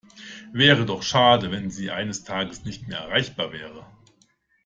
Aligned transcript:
Wäre 0.51 0.85
doch 0.87 1.03
schade, 1.03 1.51
wenn 1.51 1.69
Sie 1.69 1.91
eines 1.91 2.23
Tages 2.23 2.65
nicht 2.65 2.87
mehr 2.87 2.97
erreichbar 3.01 3.53
wäre. 3.53 3.85